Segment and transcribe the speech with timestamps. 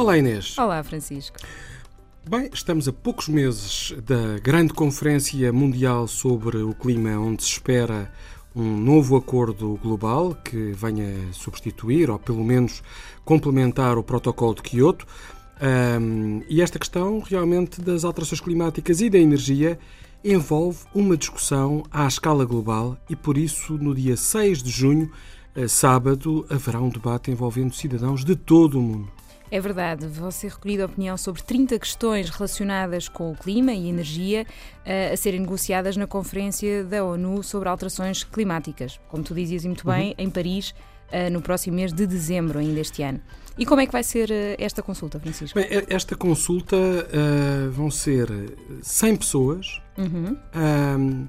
[0.00, 0.56] Olá Inês.
[0.56, 1.36] Olá Francisco.
[2.26, 8.10] Bem, estamos a poucos meses da grande Conferência Mundial sobre o Clima, onde se espera
[8.56, 12.82] um novo acordo global que venha substituir ou pelo menos
[13.26, 15.06] complementar o protocolo de Kyoto.
[16.00, 19.78] Um, e esta questão realmente das alterações climáticas e da energia
[20.24, 25.12] envolve uma discussão à escala global e por isso no dia 6 de junho,
[25.54, 29.19] eh, sábado, haverá um debate envolvendo cidadãos de todo o mundo.
[29.50, 34.46] É verdade, vão ser recolhida opinião sobre 30 questões relacionadas com o clima e energia
[34.86, 39.84] uh, a serem negociadas na Conferência da ONU sobre Alterações Climáticas, como tu dizias muito
[39.84, 40.24] bem, uhum.
[40.24, 43.20] em Paris, uh, no próximo mês de dezembro ainda este ano.
[43.58, 45.58] E como é que vai ser uh, esta consulta, Francisco?
[45.58, 46.76] Bem, esta consulta
[47.72, 48.28] vão ser
[48.82, 49.82] 100 pessoas.
[49.98, 51.28] Uhum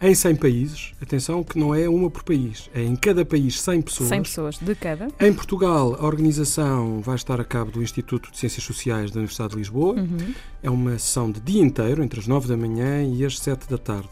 [0.00, 3.82] em 100 países, atenção que não é uma por país, é em cada país 100
[3.82, 4.08] pessoas.
[4.10, 5.08] 100 pessoas de cada.
[5.18, 9.52] Em Portugal, a organização vai estar a cabo do Instituto de Ciências Sociais da Universidade
[9.52, 9.94] de Lisboa.
[9.94, 10.34] Uhum.
[10.62, 13.78] É uma sessão de dia inteiro, entre as 9 da manhã e as 7 da
[13.78, 14.10] tarde.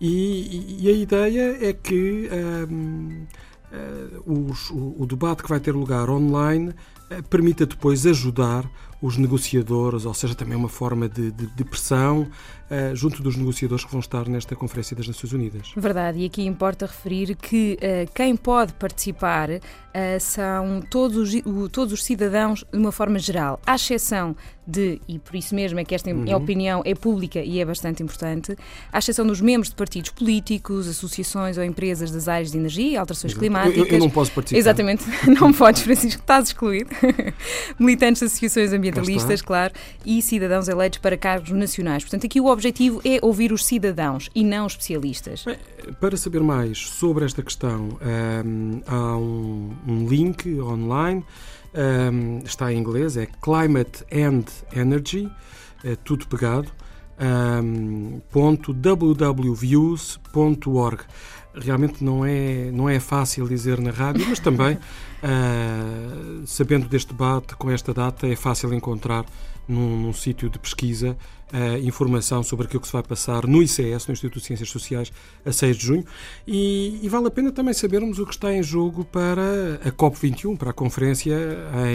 [0.00, 2.30] E, e a ideia é que
[2.70, 3.26] um,
[3.70, 6.72] uh, os, o, o, debate que vai ter lugar online
[7.28, 8.70] permita depois ajudar
[9.02, 12.28] os negociadores, ou seja, também uma forma de, de, de pressão
[12.70, 15.72] uh, junto dos negociadores que vão estar nesta Conferência das Nações Unidas.
[15.74, 19.60] Verdade, e aqui importa referir que uh, quem pode participar uh,
[20.20, 24.36] são todos, o, todos os cidadãos de uma forma geral, à exceção
[24.66, 26.36] de, e por isso mesmo é que esta uhum.
[26.36, 28.54] opinião é pública e é bastante importante,
[28.92, 32.96] à exceção dos membros de partidos políticos, associações ou empresas das áreas de energia e
[32.96, 33.40] alterações Exato.
[33.40, 33.78] climáticas.
[33.78, 34.58] Eu, eu, não posso participar.
[34.58, 35.04] Exatamente,
[35.40, 36.90] não podes, Francisco, estás excluído.
[37.78, 39.72] Militantes de associações ambientalistas, claro,
[40.04, 42.02] e cidadãos eleitos para cargos nacionais.
[42.02, 45.44] Portanto, aqui o objetivo é ouvir os cidadãos e não os especialistas.
[46.00, 47.98] Para saber mais sobre esta questão,
[48.44, 51.24] um, há um, um, link online,
[51.74, 55.30] um, está em inglês, é Climate and Energy,
[55.84, 56.70] é tudo pegado,
[57.20, 61.04] um, .wwviews.org
[61.54, 67.54] realmente não é, não é fácil dizer na rádio, mas também, uh, sabendo deste debate,
[67.56, 69.24] com esta data, é fácil encontrar
[69.66, 71.16] num, num sítio de pesquisa
[71.52, 75.12] uh, informação sobre aquilo que se vai passar no ICS, no Instituto de Ciências Sociais,
[75.44, 76.04] a 6 de junho.
[76.46, 80.56] E, e vale a pena também sabermos o que está em jogo para a COP21,
[80.56, 81.36] para a conferência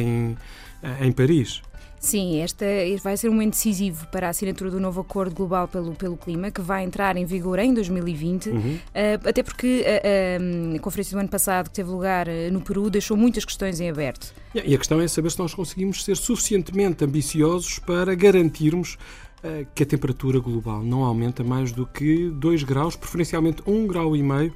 [0.01, 0.37] em,
[1.01, 1.61] em Paris.
[2.05, 2.63] Sim, esta
[3.01, 6.51] vai ser um momento decisivo para a assinatura do novo Acordo Global pelo, pelo Clima,
[6.51, 8.59] que vai entrar em vigor em 2020, uhum.
[8.59, 12.91] uh, até porque a, a, a, conferência do ano passado, que teve lugar no Peru,
[12.91, 14.31] deixou muitas questões em aberto.
[14.53, 18.99] E a questão é saber se nós conseguimos ser suficientemente ambiciosos para garantirmos
[19.43, 24.15] uh, que a temperatura global não aumenta mais do que 2 graus, preferencialmente 1,5 grau
[24.15, 24.53] e meio,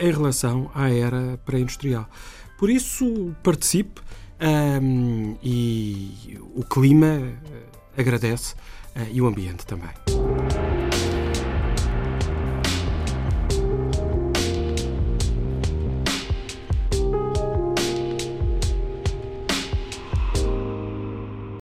[0.00, 2.08] em relação à era pré-industrial.
[2.56, 4.00] Por isso, participe.
[4.44, 8.54] Um, e o clima uh, agradece
[8.94, 9.88] uh, e o ambiente também.